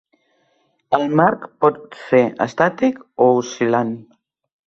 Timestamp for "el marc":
0.97-1.43